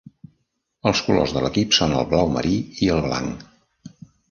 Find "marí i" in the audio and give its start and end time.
2.39-2.91